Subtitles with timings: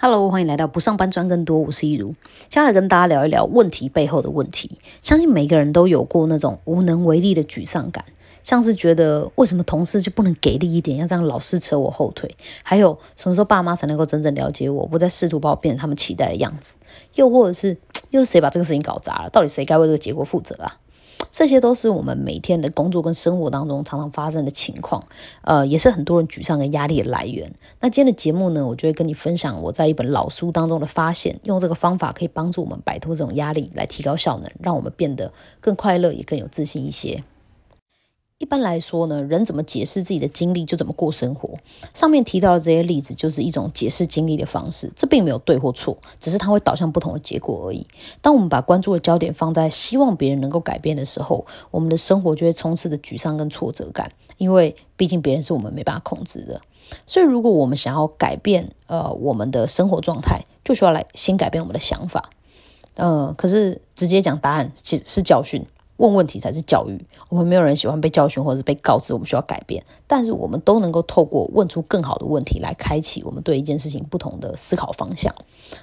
[0.00, 2.10] Hello，欢迎来到不上班赚更多，我是一如，
[2.48, 4.78] 接下来跟大家聊一聊问题背后的问题。
[5.02, 8.04] 相信每个人都有过那种无能为力的沮丧感，
[8.44, 12.32] 像是觉得为什么同事就不能给力一点，要这样老是扯我后腿？
[12.62, 16.74] 还有什么时候爸妈才能够真正了解我，不再试图把我变成他们期待的样子？
[17.16, 17.76] 又或者是
[18.10, 19.30] 又是谁把这个事情搞砸了？
[19.30, 20.78] 到底谁该为这个结果负责啊？
[21.30, 25.04] 这些都是我们每天的工作跟生活当中常常发生的情况，
[25.42, 27.52] 呃，也是很多人沮丧跟压力的来源。
[27.80, 37.22] 那今天的节目呢，我就会跟你分享我在一本老书当中的发现，用这个方法可以帮助我们摆脱这种压力，来提高效能，让我们变得更快乐，也更有自信一些。
[38.38, 41.58] 一般来说呢，人怎么解释自己的经历，就怎么过生活。
[41.92, 44.92] 上面提到的这些例子，就是一种解释经历的方式。
[44.94, 47.84] 这并没有对或错，只是它会导向不同的结果而已。
[48.22, 56.60] 当我们把关注的焦点放在希望别人能够改变的时候，我们的生活就会充斥着沮丧跟挫折感，因为毕竟别人是我们没办法控制的。
[57.06, 62.30] 所以，如果我们想要改变呃我们的生活状态，就需要来先改变我们的想法。
[62.94, 65.66] 嗯，可是直接讲答案其实是教训。
[65.98, 66.98] 问问题才是教育。
[67.28, 75.34] 我们没有人喜欢被教训或者是被告知我们需要改变，但是我们都能够透过问出更好的问题来开启我们对一件事情不同的思考方向。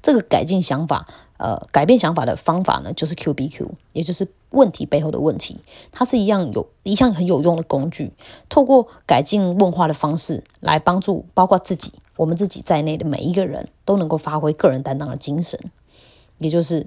[0.00, 1.06] 这个改进想法，
[1.38, 5.60] 呃，改变想法的方法呢，就是 Q B Q，也就是问题背后的问题。
[5.90, 8.12] 它是一样有一项很有用的工具，
[8.48, 15.58] 透过改进问话的方式来帮助包括自己、我们自己在内的每一个人都能够发挥个人担当的精神，
[16.38, 16.86] 也就是。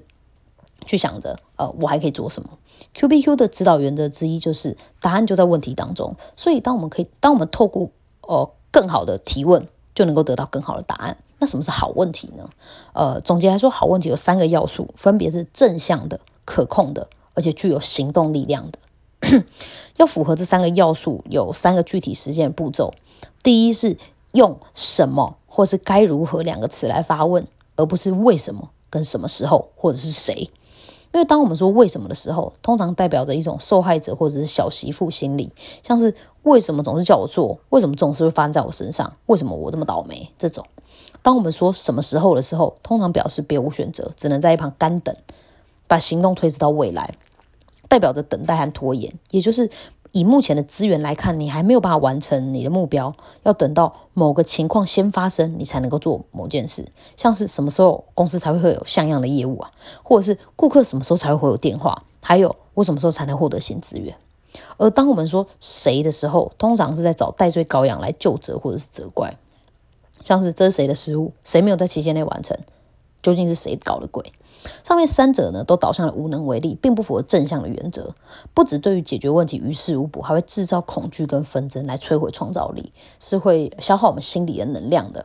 [0.86, 2.48] 去想着，呃，我还可以做什么
[2.94, 6.16] ？Q B Q 的指导原则之一就是答案就在问题当中。
[6.36, 7.90] 所以，当我们可以，当我们透过
[8.22, 11.18] 呃更好的提问，就能够得到更好的答案。
[11.38, 12.48] 那什么是好问题呢？
[12.94, 18.78] 呃，总结来说，好问题有三个要素，分别是正向的、可控的，而且具有行动力量的。
[19.96, 22.94] 要符合这三个要素，有三个具体实践步骤。
[23.42, 23.98] 第一是
[24.32, 27.46] 用什么或是该如何两个词来发问，
[27.76, 30.50] 而不是为什么跟什么时候或者是谁。
[31.16, 35.50] 因为当我们说为什么的时候，通常代表着一种受害者或者是小媳妇心理，
[35.82, 40.66] 像是为什么总是叫我做，为什么总是会发生在我身上，为什么我这么倒霉这种。
[41.22, 45.16] 当我们说什么时候的时候，通常表示别无选择，只能在一旁干等，
[45.86, 47.14] 把行动推迟到未来，
[47.88, 49.70] 代表着等待和拖延，也就是。
[50.16, 56.86] 以目前的资源来看，你还没有办法完成你的目标，要等到某个情况先发生，你才能够做某件事。
[57.18, 59.70] 像是什么时候公司才会会有像样的业务啊，
[60.02, 64.16] 或者是顾客什么时候才会回有电话，还有我什么时候才能获得新资源。
[64.78, 69.36] 而当我们说谁的时候，通常是在找戴罪羔羊来救责或者是责怪，
[70.22, 72.56] 像是这谁的失误，谁没有在期限内完成，
[73.22, 74.32] 究竟是谁搞的鬼？
[74.82, 78.14] 上面三者呢，都导向了无能为力，并不符合正向的原则。
[78.54, 85.24] 不止对于解决问题于事无补，还会制造恐惧跟纷争，来摧毁创造力，是会消耗我们心理的能量的。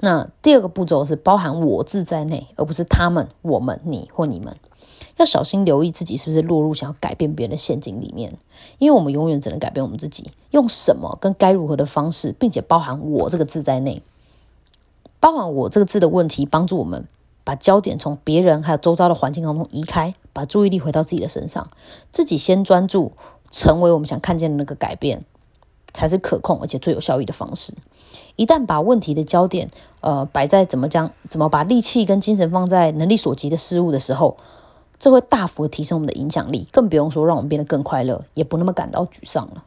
[0.00, 4.56] 那第二个步骤是包含我字在内，而不是他们、我们、你或你们。
[5.16, 8.36] 要小心留意自己是不是落入想要改变别人的陷阱里面，
[8.78, 10.30] 因为我们永远只能改变我们自己。
[10.50, 14.02] 用什么跟该如何的方式，并且包含我这个字在内，
[15.18, 17.06] 包含我这个字的问题，帮助我们。
[17.46, 21.70] 把焦点从别人还有周遭的环境当中移开，把注意力回到自己的身上，
[22.10, 23.12] 自己先专注，
[23.52, 25.24] 成为我们想看见的那个改变，
[25.94, 27.72] 才是可控而且最有效益的方式。
[28.34, 29.70] 一旦把问题的焦点，
[30.00, 34.36] 呃，摆在怎么将怎么把力气跟精神放在能力所及的事物的时候，
[34.98, 39.62] 这会大幅提升我们的影响力，更不用说让我们变得更快乐，也不那么感到沮丧了。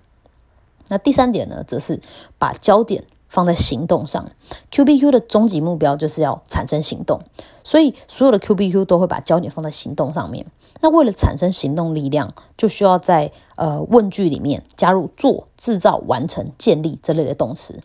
[0.89, 2.01] 那第三点呢，则是
[2.37, 3.05] 把焦点。
[3.29, 4.31] 放在行动上
[4.71, 7.21] ，Q B Q 的终极目标就是要产生行动，
[7.63, 10.45] 所以所有的 Q B Q 都会把焦点放在行动上面。
[10.81, 17.81] 那为了产生行动力量，就需要在呃问句里面加入做、制造、完成、建立这类的动词，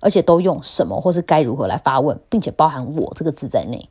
[0.00, 3.88] 而且都用什么或是该如何来发问，并且包含我这个字在内。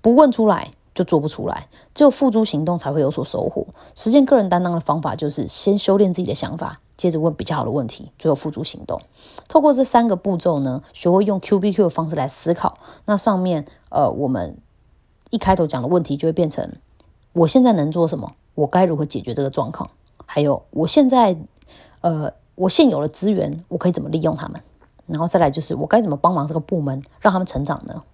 [0.00, 3.66] 不问出来就做不出来，只有付诸行动才会有所收获。
[3.94, 6.80] 实现个人担当的方法就是先修炼自己的想法。
[7.02, 9.02] 接着问比较好的问题，最后付诸行动。
[9.48, 12.78] 透过这三个步骤呢，学会用 Q B Q 的方式来思考。
[13.06, 14.56] 那上面呃，我们
[15.30, 16.76] 一开头讲的问题就会变成：
[17.32, 18.34] 我现在能做什么？
[18.54, 19.90] 我该如何解决这个状况？
[20.26, 21.36] 还有我现在
[22.02, 24.62] 呃，我现有的资源，我可以怎么利用他们？
[25.08, 28.04] 然后再来就是我该怎么帮忙这个部门，让他们成长呢？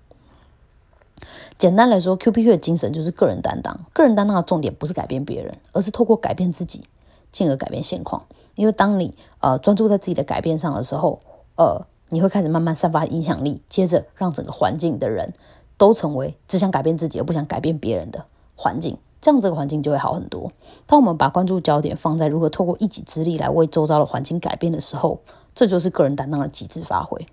[1.58, 3.79] 简单来说，Q B Q 的精神就是个人担当。
[3.93, 6.85] 个人担当的重点不是改变别人，而是透过改变自己。
[7.33, 11.21] 进而改变现况，因为当你呃专注在自己的改变上的时候，
[11.57, 15.33] 呃，你会开始慢慢散发影响力，接着让整个环境的人
[15.77, 18.25] 都成为只想改变自己而不想改变别人的
[18.57, 20.51] 环境，这样这个环境就会好很多。
[20.87, 25.21] 当我们把关注焦点放在如何透过一己之力来为周遭的环境改变的时候，
[25.55, 27.27] 这就是个人担当的极致发挥。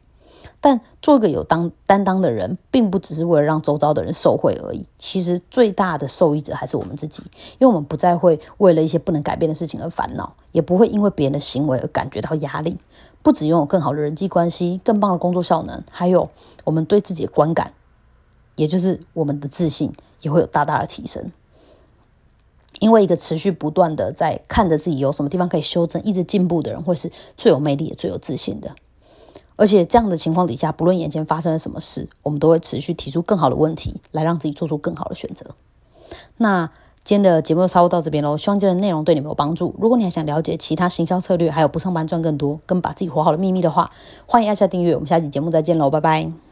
[0.62, 4.86] 但做一个有当担当的人，并不只是为了让周遭的人受惠而已。
[4.98, 7.24] 其实最大的受益者还是我们自己，
[7.60, 12.78] 因为我们不再会为了一些不能改变的事情而烦恼，也不会因为别人的行为而感觉到压力。
[13.22, 16.30] 不只拥有更好的人际关系、更棒的工作效能，还有
[16.64, 17.74] 我们对自己的观感，
[18.56, 19.92] 也就是我们的自信，
[20.22, 21.32] 也会有大大的提升。
[22.80, 28.76] 因为一个持续不断的在看着自己有什么地方可以修正、一直进步的人，会是最有魅力也最有自信的。
[29.56, 35.46] 而且这样的情况底下，不论眼前发生了什么事，我们都会持续提出更好的问题，来让自己做出更好的选择。
[36.38, 36.70] 那
[37.04, 39.76] 今天的节目就差不多到这边喽，希望今天的内容对你们有帮助。
[39.80, 43.92] 如果你还想了解其他行销策略，还有不上班赚更多、跟把自己活好的秘密的话，
[44.26, 44.94] 欢迎按下订阅。
[44.96, 46.45] 我们下期节目再见喽，拜拜。